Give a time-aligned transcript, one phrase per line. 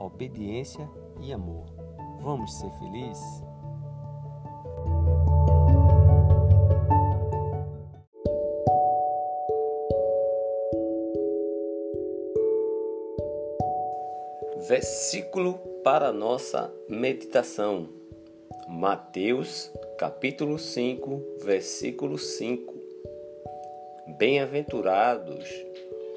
[0.00, 0.88] obediência
[1.20, 1.66] e amor.
[2.20, 3.44] Vamos ser felizes?
[14.68, 17.88] Versículo para nossa meditação.
[18.68, 22.74] Mateus, capítulo 5, versículo 5.
[24.18, 25.48] Bem-aventurados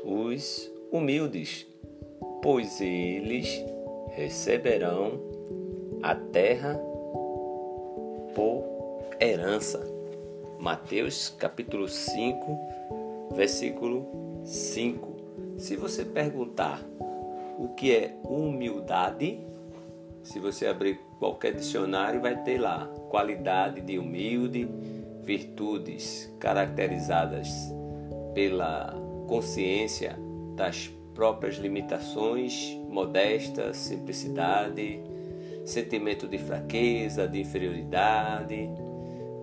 [0.04, 1.66] os humildes,
[2.42, 3.64] pois eles
[4.14, 5.20] receberão
[6.02, 6.76] a terra
[8.36, 8.64] por
[9.20, 9.82] herança.
[10.60, 12.60] Mateus capítulo 5,
[13.36, 15.14] versículo 5.
[15.58, 16.82] Se você perguntar
[17.58, 19.40] o que é humildade,
[20.24, 24.68] se você abrir qualquer dicionário, vai ter lá qualidade de humilde,
[25.22, 27.50] virtudes caracterizadas
[28.34, 28.94] pela
[29.28, 30.18] consciência
[30.56, 35.02] das próprias limitações, modesta, simplicidade,
[35.66, 38.70] sentimento de fraqueza, de inferioridade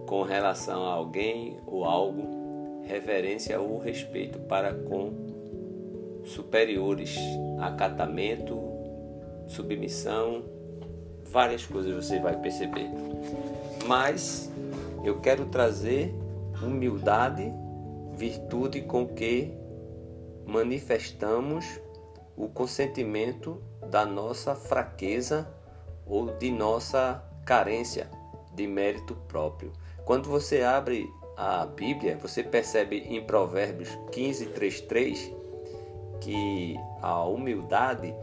[0.06, 5.12] com relação a alguém ou algo, reverência ou respeito para com
[6.25, 7.16] superiores,
[7.60, 8.60] acatamento,
[9.47, 10.42] submissão,
[11.31, 12.91] várias coisas você vai perceber.
[13.87, 14.50] Mas
[15.04, 16.14] eu quero trazer
[16.60, 17.52] humildade,
[18.16, 19.59] virtude com que
[20.47, 21.81] manifestamos
[22.37, 25.49] o consentimento da nossa fraqueza
[26.06, 28.11] ou de nossa carência
[28.55, 29.73] de mérito próprio.
[30.05, 35.33] Quando você abre a Bíblia, você percebe em Provérbios 15, 3, 3
[36.21, 38.15] que a humildade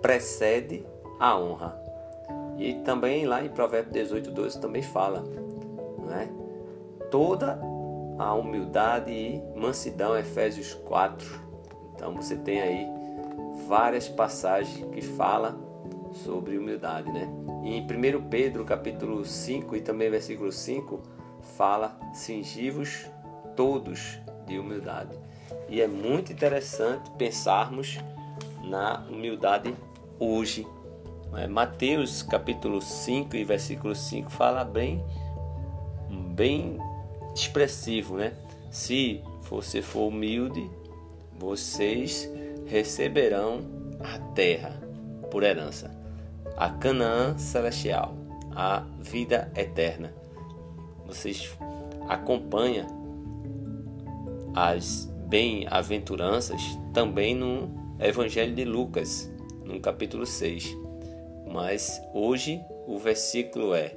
[0.00, 0.84] precede
[1.18, 1.78] a honra.
[2.58, 5.24] E também lá em Provérbios 18, 12 também fala,
[5.98, 6.28] não é?
[7.10, 7.60] Toda
[8.20, 11.40] a humildade e mansidão, Efésios 4.
[11.94, 12.86] Então você tem aí
[13.66, 15.58] várias passagens que fala
[16.12, 17.26] sobre humildade, né?
[17.64, 21.00] Em 1 Pedro, capítulo 5 e também versículo 5,
[21.56, 23.06] fala cingivos
[23.56, 25.16] todos de humildade.
[25.66, 27.98] E é muito interessante pensarmos
[28.62, 29.74] na humildade
[30.18, 30.66] hoje.
[31.36, 35.02] É, Mateus capítulo 5 e versículo 5 fala bem,
[36.34, 36.78] bem
[37.40, 38.32] expressivo, né?
[38.70, 40.70] Se você for humilde,
[41.38, 42.30] vocês
[42.66, 43.60] receberão
[43.98, 44.80] a terra
[45.30, 45.90] por herança,
[46.56, 48.14] a Canaã celestial,
[48.54, 50.14] a vida eterna.
[51.06, 51.50] Vocês
[52.08, 52.86] acompanham
[54.54, 56.60] as bem-aventuranças
[56.92, 59.30] também no Evangelho de Lucas,
[59.64, 60.76] no capítulo 6.
[61.52, 63.96] Mas hoje o versículo é: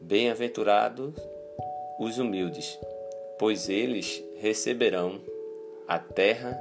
[0.00, 1.14] Bem-aventurados
[1.98, 2.78] os humildes,
[3.38, 5.20] pois eles receberão
[5.86, 6.54] a terra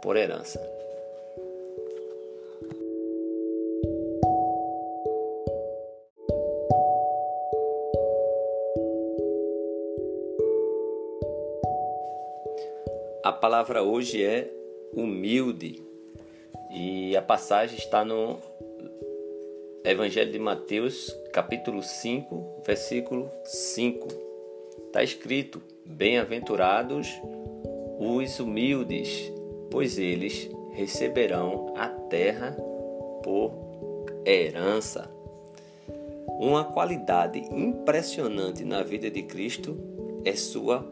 [0.00, 0.60] por herança.
[13.24, 14.50] A palavra hoje é
[14.94, 15.82] humilde
[16.70, 18.38] e a passagem está no
[19.84, 24.27] Evangelho de Mateus, capítulo 5, versículo 5
[24.98, 27.22] Está escrito: Bem-aventurados
[28.00, 29.32] os humildes,
[29.70, 32.50] pois eles receberão a terra
[33.22, 33.52] por
[34.26, 35.08] herança.
[36.40, 39.78] Uma qualidade impressionante na vida de Cristo
[40.24, 40.84] é sua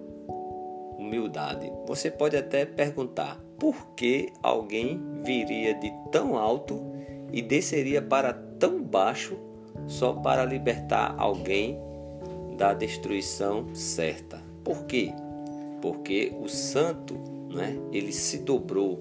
[0.96, 1.72] humildade.
[1.88, 6.80] Você pode até perguntar por que alguém viria de tão alto
[7.32, 9.36] e desceria para tão baixo
[9.88, 11.76] só para libertar alguém
[12.56, 14.42] da destruição certa.
[14.64, 15.12] Por quê?
[15.80, 17.14] Porque o santo,
[17.52, 18.98] né, ele se dobrou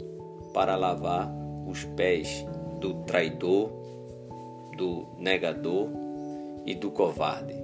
[0.54, 1.34] para lavar
[1.68, 2.46] os pés
[2.80, 3.72] do traidor,
[4.78, 5.90] do negador
[6.66, 7.56] e do covarde.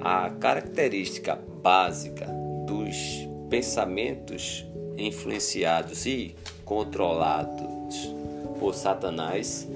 [0.00, 2.26] A característica básica
[2.66, 4.66] dos pensamentos
[4.96, 6.34] influenciados e
[6.64, 8.14] controlados
[8.58, 9.68] por Satanás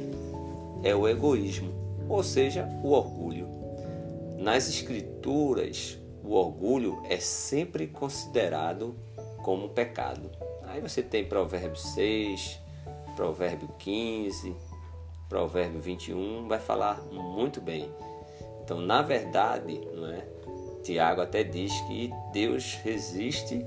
[0.82, 1.70] é o egoísmo,
[2.08, 3.60] ou seja, o orgulho.
[4.41, 8.97] Nas Escrituras, o orgulho é sempre considerado
[9.43, 10.31] como pecado.
[10.63, 12.59] Aí você tem Provérbio 6,
[13.15, 14.57] Provérbio 15,
[15.29, 17.91] Provérbio 21, vai falar muito bem.
[18.65, 20.27] Então, na verdade, não é?
[20.83, 23.63] Tiago até diz que Deus resiste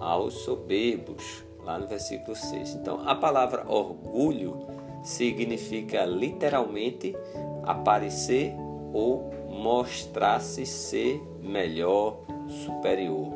[0.00, 2.74] aos soberbos, lá no versículo 6.
[2.74, 4.66] Então, a palavra orgulho
[5.04, 7.14] significa literalmente
[7.62, 8.52] aparecer
[8.92, 12.20] ou mostrar-se ser melhor,
[12.64, 13.32] superior.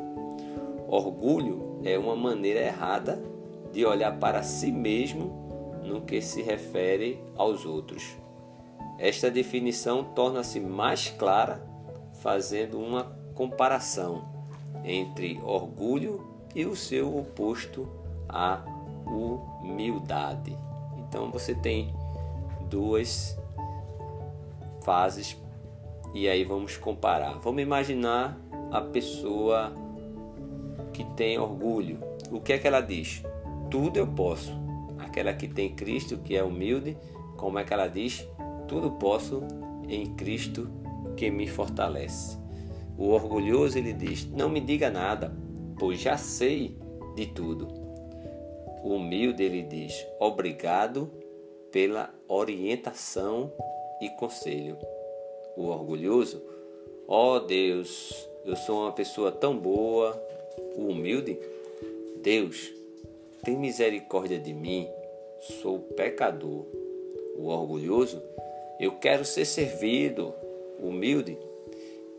[0.87, 3.21] Orgulho é uma maneira errada
[3.71, 8.15] de olhar para si mesmo no que se refere aos outros.
[8.97, 11.67] Esta definição torna-se mais clara
[12.21, 13.03] fazendo uma
[13.35, 14.23] comparação
[14.83, 16.25] entre orgulho
[16.55, 17.87] e o seu oposto,
[18.29, 18.63] a
[19.05, 20.55] humildade.
[20.97, 21.93] Então você tem
[22.69, 23.37] duas
[24.83, 25.33] fases
[26.13, 27.39] e aí vamos comparar.
[27.39, 28.39] Vamos imaginar
[28.71, 29.73] a pessoa
[30.93, 31.99] que tem orgulho.
[32.31, 33.23] O que é que ela diz?
[33.69, 34.53] Tudo eu posso.
[34.99, 36.97] Aquela que tem Cristo, que é humilde,
[37.37, 38.27] como é que ela diz?
[38.67, 39.43] Tudo posso
[39.87, 40.69] em Cristo
[41.17, 42.37] que me fortalece.
[42.97, 45.35] O orgulhoso ele diz: Não me diga nada,
[45.79, 46.77] pois já sei
[47.15, 47.67] de tudo.
[48.83, 51.11] O humilde ele diz: Obrigado
[51.71, 53.51] pela orientação
[53.99, 54.77] e conselho.
[55.55, 56.41] O orgulhoso,
[57.07, 60.19] ó oh Deus, eu sou uma pessoa tão boa.
[60.75, 61.39] O humilde,
[62.17, 62.73] Deus,
[63.43, 64.87] tem misericórdia de mim,
[65.61, 66.65] sou pecador.
[67.37, 68.21] O orgulhoso,
[68.79, 70.33] eu quero ser servido.
[70.79, 71.37] Humilde,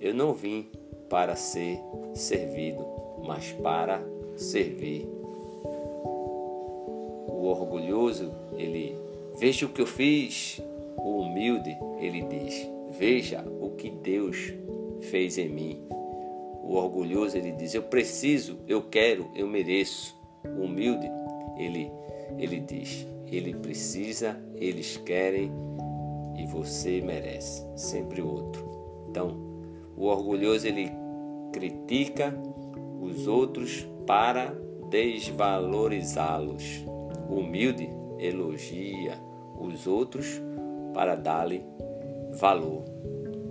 [0.01, 0.71] eu não vim
[1.09, 1.79] para ser
[2.15, 2.87] servido,
[3.25, 4.03] mas para
[4.37, 5.07] servir.
[7.29, 8.97] O orgulhoso, ele
[9.37, 10.61] veja o que eu fiz.
[10.97, 14.53] O humilde, ele diz: Veja o que Deus
[15.11, 15.87] fez em mim.
[16.63, 20.15] O orgulhoso, ele diz: Eu preciso, eu quero, eu mereço.
[20.45, 21.11] O humilde,
[21.59, 21.91] ele,
[22.39, 25.51] ele diz: Ele precisa, eles querem
[26.37, 27.67] e você merece.
[27.77, 28.65] Sempre o outro.
[29.11, 29.37] Então,
[29.97, 30.91] o orgulhoso, ele
[31.53, 32.35] critica
[33.01, 34.55] os outros para
[34.89, 36.85] desvalorizá-los.
[37.29, 39.19] O humilde elogia
[39.59, 40.41] os outros
[40.93, 41.65] para dar-lhe
[42.39, 42.85] valor.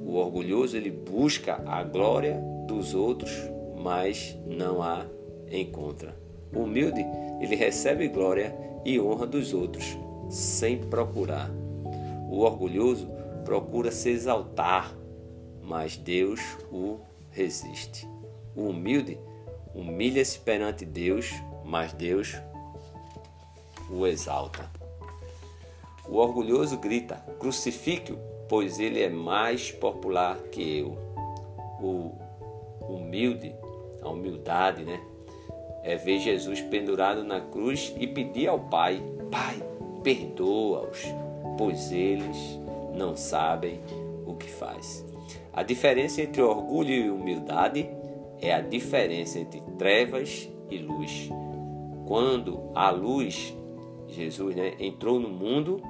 [0.06, 3.32] O orgulhoso ele busca a glória dos outros,
[3.78, 5.06] mas não a
[5.52, 6.16] encontra.
[6.54, 7.06] O humilde
[7.42, 9.98] ele recebe glória e honra dos outros
[10.30, 11.50] sem procurar.
[12.30, 13.10] O orgulhoso
[13.44, 14.96] procura se exaltar,
[15.62, 16.40] mas Deus
[16.72, 17.00] o
[17.32, 18.08] resiste.
[18.56, 19.18] O humilde
[19.74, 21.32] humilha-se perante Deus,
[21.66, 22.36] mas Deus
[23.90, 24.70] o exalta.
[26.08, 28.18] O orgulhoso grita: crucifique-o,
[28.54, 30.96] pois ele é mais popular que eu.
[31.82, 32.12] O
[32.88, 33.56] humilde,
[34.00, 35.02] a humildade, né?
[35.82, 39.60] É ver Jesus pendurado na cruz e pedir ao Pai: Pai,
[40.04, 41.04] perdoa-os,
[41.58, 42.38] pois eles
[42.94, 43.82] não sabem
[44.24, 45.04] o que faz.
[45.52, 47.90] A diferença entre orgulho e humildade
[48.40, 51.28] é a diferença entre trevas e luz.
[52.06, 53.52] Quando a luz,
[54.10, 55.82] Jesus, né, entrou no mundo,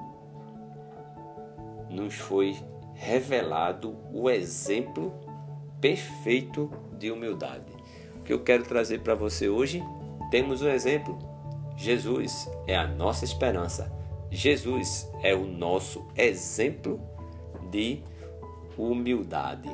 [1.93, 2.55] nos foi
[2.93, 5.13] revelado o exemplo
[5.79, 7.71] perfeito de humildade.
[8.17, 9.83] O que eu quero trazer para você hoje,
[10.31, 11.17] temos um exemplo.
[11.75, 13.91] Jesus é a nossa esperança.
[14.31, 16.99] Jesus é o nosso exemplo
[17.69, 18.01] de
[18.77, 19.69] humildade.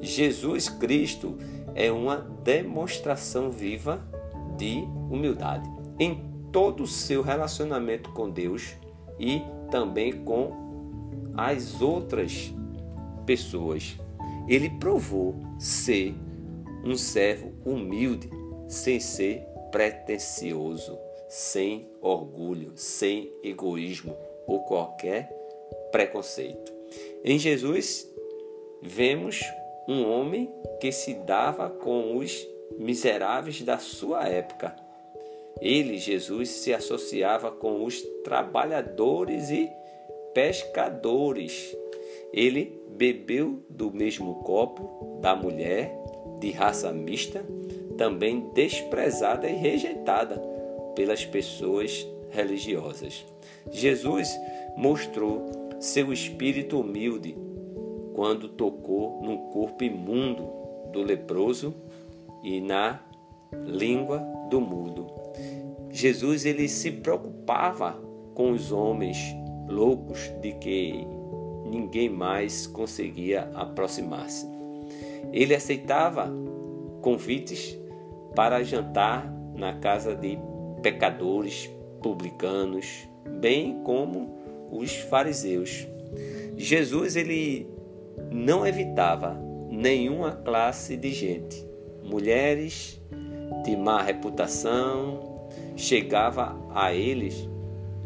[0.00, 1.36] Jesus Cristo
[1.74, 4.00] é uma demonstração viva
[4.56, 8.74] de humildade em todo o seu relacionamento com Deus
[9.18, 10.67] e também com
[11.38, 12.52] as outras
[13.24, 13.96] pessoas.
[14.48, 16.12] Ele provou ser
[16.84, 18.28] um servo humilde,
[18.66, 24.16] sem ser pretensioso, sem orgulho, sem egoísmo
[24.48, 25.30] ou qualquer
[25.92, 26.72] preconceito.
[27.22, 28.12] Em Jesus,
[28.82, 29.40] vemos
[29.86, 32.44] um homem que se dava com os
[32.76, 34.74] miseráveis da sua época.
[35.60, 39.70] Ele, Jesus, se associava com os trabalhadores e
[40.38, 41.76] pescadores.
[42.32, 45.92] Ele bebeu do mesmo copo da mulher
[46.38, 47.44] de raça mista,
[47.96, 50.40] também desprezada e rejeitada
[50.94, 53.26] pelas pessoas religiosas.
[53.72, 54.30] Jesus
[54.76, 57.36] mostrou seu espírito humilde
[58.14, 60.48] quando tocou no corpo imundo
[60.92, 61.74] do leproso
[62.44, 63.00] e na
[63.66, 65.08] língua do mudo.
[65.90, 68.00] Jesus ele se preocupava
[68.36, 69.18] com os homens
[69.68, 71.06] loucos de que
[71.66, 74.46] ninguém mais conseguia aproximar-se.
[75.32, 76.32] Ele aceitava
[77.02, 77.78] convites
[78.34, 80.38] para jantar na casa de
[80.82, 81.70] pecadores,
[82.02, 83.08] publicanos,
[83.40, 84.38] bem como
[84.70, 85.86] os fariseus.
[86.56, 87.68] Jesus ele
[88.30, 89.38] não evitava
[89.70, 91.66] nenhuma classe de gente.
[92.02, 93.00] Mulheres
[93.64, 97.48] de má reputação chegava a eles,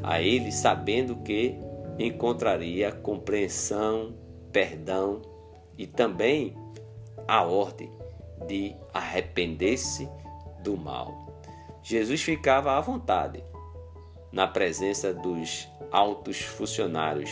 [0.02, 1.56] a ele sabendo que
[1.98, 4.14] encontraria compreensão,
[4.50, 5.22] perdão
[5.78, 6.56] e também
[7.26, 7.90] a ordem
[8.46, 10.08] de arrepender-se
[10.62, 11.40] do mal.
[11.82, 13.42] Jesus ficava à vontade
[14.30, 17.30] na presença dos altos funcionários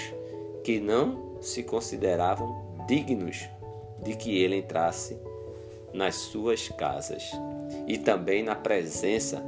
[0.62, 3.48] que não se consideravam dignos
[4.02, 5.18] de que ele entrasse
[5.92, 7.30] nas suas casas
[7.86, 9.42] e também na presença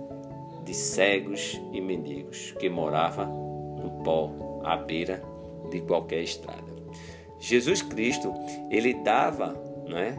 [0.65, 5.23] de cegos e mendigos que moravam no pó à beira
[5.71, 6.73] de qualquer estrada.
[7.39, 8.33] Jesus Cristo,
[8.71, 10.17] ele dava, não é?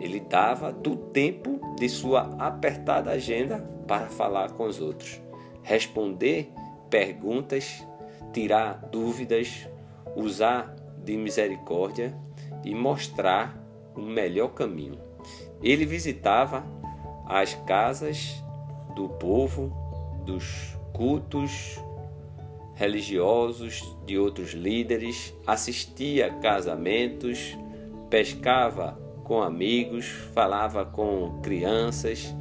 [0.00, 5.20] Ele dava do tempo de sua apertada agenda para falar com os outros,
[5.62, 6.52] responder
[6.90, 7.86] perguntas,
[8.32, 9.68] tirar dúvidas,
[10.16, 12.16] usar de misericórdia
[12.64, 13.56] e mostrar
[13.94, 14.98] o melhor caminho.
[15.62, 16.64] Ele visitava
[17.26, 18.41] as casas
[18.94, 19.72] do povo,
[20.24, 21.78] dos cultos
[22.74, 27.56] religiosos de outros líderes, assistia casamentos,
[28.10, 32.34] pescava com amigos, falava com crianças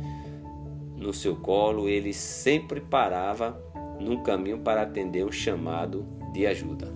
[0.98, 3.60] no seu colo, ele sempre parava
[4.00, 6.92] no caminho para atender um chamado de ajuda.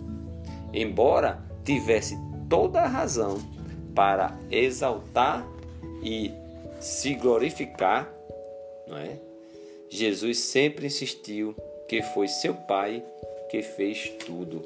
[0.74, 2.18] Embora tivesse
[2.50, 3.38] toda a razão
[3.94, 5.46] para exaltar
[6.04, 6.32] e
[6.80, 8.12] se glorificar,
[8.88, 9.25] não é?
[9.96, 11.56] Jesus sempre insistiu
[11.88, 13.04] que foi seu Pai
[13.50, 14.62] que fez tudo.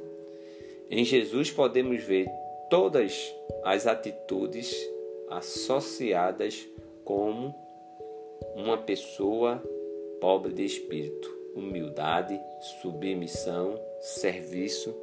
[0.89, 2.27] Em Jesus podemos ver
[2.69, 3.33] todas
[3.63, 4.75] as atitudes
[5.29, 6.67] associadas
[7.05, 7.53] como
[8.55, 9.63] uma pessoa
[10.19, 12.39] pobre de espírito, humildade,
[12.81, 14.95] submissão, serviço,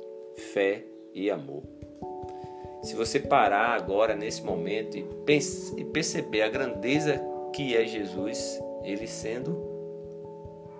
[0.53, 0.83] fé
[1.15, 1.63] e amor.
[2.83, 7.21] Se você parar agora nesse momento e, perceber a grandeza
[7.53, 9.66] que é Jesus, ele sendo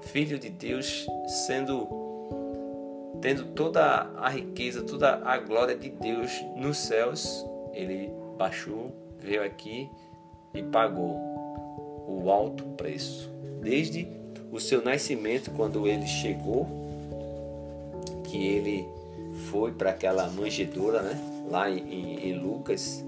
[0.07, 1.07] filho de Deus,
[1.47, 1.89] sendo
[3.21, 9.91] tendo toda a riqueza, toda a glória de Deus nos céus, ele baixou, veio aqui
[10.55, 11.17] e pagou
[12.07, 13.31] o alto preço.
[13.61, 14.07] Desde
[14.53, 16.67] o seu nascimento, quando ele chegou,
[18.25, 18.89] que ele
[19.51, 21.19] foi para aquela manjedoura, né?
[21.51, 23.05] Lá em, em, Lucas,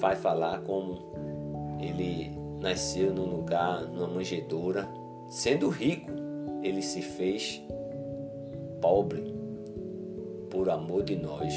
[0.00, 0.98] vai falar como
[1.80, 4.88] ele nasceu num lugar, numa manjedoura,
[5.28, 6.10] sendo rico,
[6.62, 7.62] ele se fez
[8.80, 9.34] pobre
[10.50, 11.52] por amor de nós,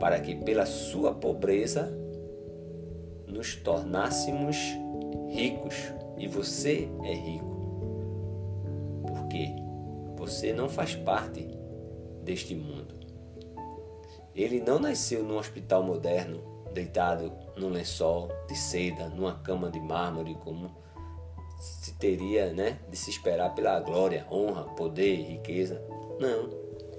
[0.00, 1.92] para que pela sua pobreza
[3.26, 4.56] nos tornássemos
[5.28, 5.74] ricos.
[6.16, 7.54] E você é rico.
[9.06, 9.48] Porque
[10.16, 11.48] você não faz parte
[12.22, 12.94] deste mundo.
[14.34, 16.40] Ele não nasceu num hospital moderno,
[16.72, 20.70] deitado num lençol de seda, numa cama de mármore, como
[21.64, 25.82] se teria né, de se esperar pela glória, honra, poder, riqueza.
[26.18, 26.48] Não.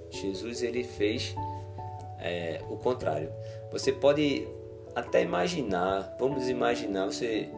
[0.10, 1.36] Jesus ele fez
[2.20, 3.32] é, o contrário.
[3.72, 4.48] Você pode
[4.96, 7.50] até imaginar, vamos imaginar, você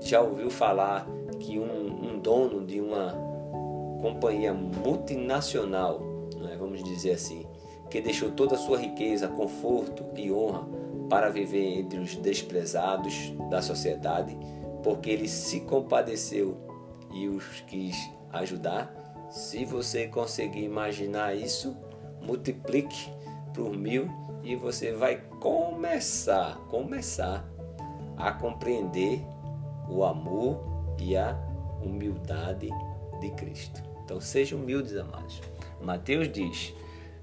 [0.00, 1.06] já ouviu falar
[1.40, 3.14] que um, um dono de uma
[4.00, 6.14] companhia multinacional
[6.64, 7.46] vamos dizer assim,
[7.90, 10.66] que deixou toda a sua riqueza, conforto e honra
[11.08, 14.36] para viver entre os desprezados da sociedade,
[14.84, 16.56] porque ele se compadeceu
[17.10, 17.96] e os quis
[18.30, 18.94] ajudar.
[19.30, 21.74] Se você conseguir imaginar isso,
[22.20, 23.10] multiplique
[23.54, 24.08] por mil
[24.42, 27.48] e você vai começar, começar
[28.16, 29.24] a compreender
[29.88, 30.62] o amor
[31.00, 31.34] e a
[31.82, 32.68] humildade
[33.20, 33.82] de Cristo.
[34.04, 35.40] Então sejam humildes, amados.
[35.80, 36.74] Mateus diz: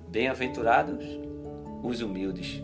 [0.07, 1.05] Bem-aventurados
[1.83, 2.63] os humildes,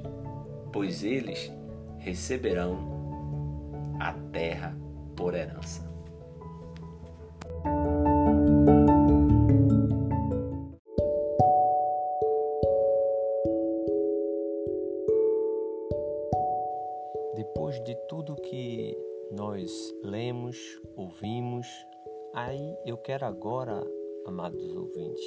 [0.73, 1.51] pois eles
[1.99, 2.97] receberão
[3.99, 4.86] a terra
[5.17, 5.85] por herança.
[17.35, 18.97] Depois de tudo que
[19.31, 19.71] nós
[20.03, 20.57] lemos,
[20.95, 21.67] ouvimos,
[22.33, 23.83] aí eu quero agora,
[24.25, 25.25] amados ouvintes,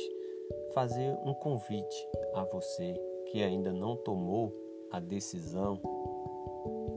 [0.72, 2.94] fazer um convite a você
[3.26, 4.52] que ainda não tomou
[4.90, 5.80] a decisão,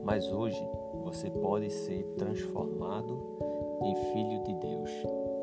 [0.04, 0.58] mas hoje
[1.04, 3.38] você pode ser transformado
[3.82, 4.90] em filho de Deus.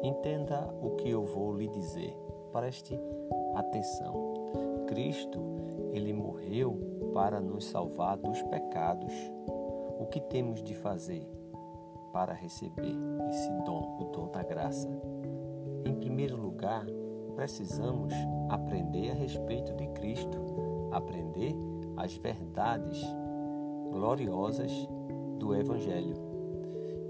[0.04, 2.18] Entenda o que eu vou lhe dizer.
[2.52, 3.00] Preste
[3.56, 4.34] atenção.
[4.88, 5.40] Cristo,
[5.92, 6.78] ele morreu
[7.14, 9.14] para nos salvar dos pecados.
[10.00, 11.30] O que temos de fazer
[12.12, 12.96] para receber
[13.30, 14.90] esse dom, o dom da graça?
[15.86, 16.86] Em primeiro lugar,
[17.36, 18.14] precisamos
[18.50, 20.38] aprender a respeito de Cristo,
[20.92, 21.56] aprender
[21.96, 23.02] as verdades
[23.92, 24.72] gloriosas
[25.42, 26.16] do Evangelho.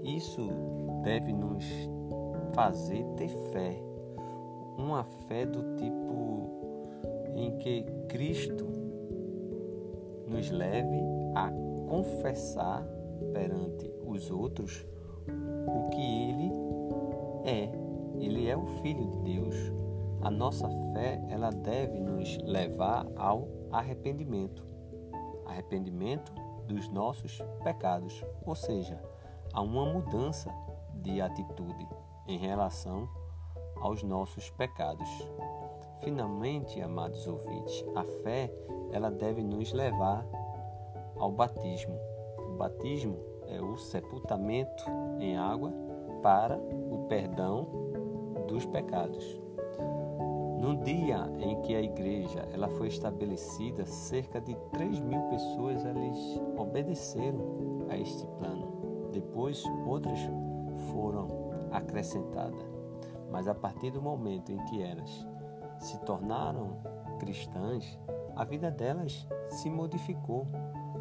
[0.02, 0.48] Isso
[1.04, 1.64] deve nos
[2.54, 3.78] fazer ter fé,
[4.78, 6.50] uma fé do tipo
[7.36, 8.66] em que Cristo
[10.26, 10.98] nos leve
[11.34, 11.50] a
[11.88, 12.82] confessar
[13.34, 14.86] perante os outros
[15.66, 16.52] o que Ele
[17.44, 17.70] é.
[18.18, 19.54] Ele é o Filho de Deus.
[20.22, 24.64] A nossa fé ela deve nos levar ao arrependimento.
[25.46, 26.32] Arrependimento
[26.72, 29.00] dos nossos pecados, ou seja,
[29.52, 30.50] a uma mudança
[30.94, 31.86] de atitude
[32.26, 33.08] em relação
[33.76, 35.08] aos nossos pecados.
[36.00, 38.52] Finalmente, amados ouvintes, a fé
[38.90, 40.26] ela deve nos levar
[41.16, 41.98] ao batismo.
[42.38, 44.84] O batismo é o sepultamento
[45.18, 45.72] em água
[46.22, 47.68] para o perdão
[48.48, 49.41] dos pecados.
[50.62, 56.40] No dia em que a igreja ela foi estabelecida, cerca de 3 mil pessoas eles
[56.56, 59.10] obedeceram a este plano.
[59.10, 60.20] Depois, outras
[60.92, 61.26] foram
[61.72, 62.64] acrescentadas.
[63.28, 65.26] Mas a partir do momento em que elas
[65.80, 66.76] se tornaram
[67.18, 67.98] cristãs,
[68.36, 70.46] a vida delas se modificou.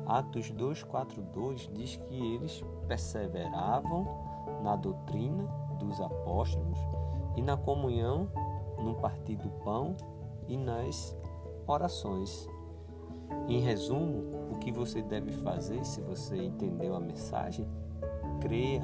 [0.08, 4.08] Atos 2:42 diz que eles perseveravam
[4.64, 5.44] na doutrina
[5.78, 6.80] dos apóstolos
[7.36, 8.28] e na comunhão
[8.84, 9.96] no partir do pão
[10.48, 11.16] e nas
[11.68, 12.48] orações.
[13.48, 17.68] Em resumo, o que você deve fazer se você entendeu a mensagem?
[18.42, 18.82] Creia,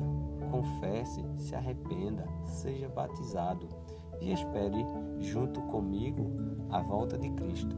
[0.52, 3.68] confesse, se arrependa, seja batizado
[4.22, 4.86] e espere
[5.20, 6.32] junto comigo
[6.70, 7.76] a volta de Cristo.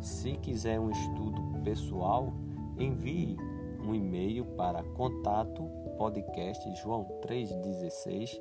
[0.00, 2.32] Se quiser um estudo pessoal,
[2.78, 3.36] envie
[3.82, 5.62] um e-mail para contato
[5.96, 8.40] podcast joão 316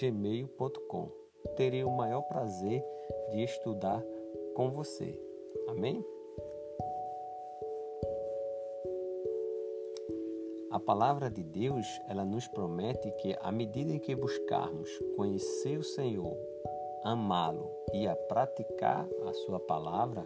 [0.00, 1.19] gmail.com
[1.56, 2.84] terei o maior prazer
[3.30, 4.02] de estudar
[4.54, 5.18] com você.
[5.68, 6.04] Amém?
[10.70, 15.82] A palavra de Deus, ela nos promete que à medida em que buscarmos conhecer o
[15.82, 16.36] Senhor,
[17.02, 20.24] amá-lo e a praticar a sua palavra,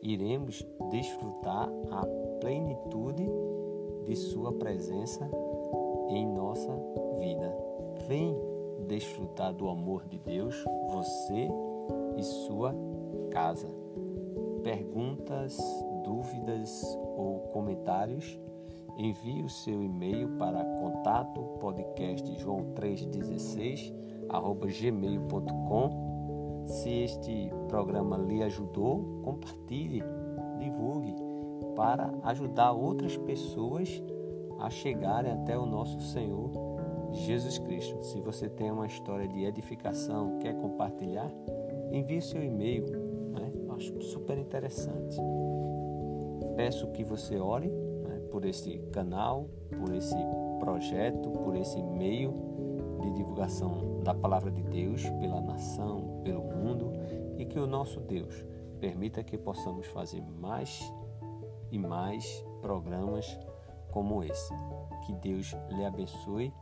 [0.00, 2.06] iremos desfrutar a
[2.40, 3.28] plenitude
[4.04, 5.30] de sua presença
[6.08, 6.74] em nossa
[7.18, 7.54] vida.
[8.08, 8.51] Vem
[8.88, 11.48] desfrutar do amor de Deus, você
[12.16, 12.74] e sua
[13.30, 13.68] casa.
[14.62, 15.58] Perguntas,
[16.04, 16.82] dúvidas
[17.16, 18.38] ou comentários?
[18.98, 23.92] Envie o seu e-mail para contato podcast joão 316
[24.80, 26.12] gmail.com.
[26.66, 30.02] Se este programa lhe ajudou, compartilhe,
[30.58, 31.14] divulgue
[31.74, 34.02] para ajudar outras pessoas
[34.60, 36.50] a chegarem até o nosso Senhor
[37.12, 38.02] Jesus Cristo.
[38.02, 41.30] Se você tem uma história de edificação, quer compartilhar,
[41.90, 42.86] envie seu e-mail.
[43.30, 43.52] Né?
[43.76, 45.16] Acho super interessante.
[46.56, 49.48] Peço que você ore né, por esse canal,
[49.78, 50.16] por esse
[50.58, 52.32] projeto, por esse meio
[53.00, 56.92] de divulgação da palavra de Deus pela nação, pelo mundo
[57.36, 58.44] e que o nosso Deus
[58.80, 60.92] permita que possamos fazer mais
[61.70, 63.38] e mais programas
[63.90, 64.52] como esse.
[65.06, 66.52] Que Deus lhe abençoe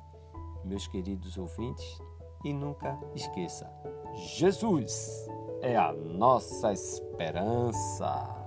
[0.64, 2.00] meus queridos ouvintes,
[2.44, 3.70] e nunca esqueça:
[4.14, 5.28] Jesus
[5.60, 8.39] é a nossa esperança.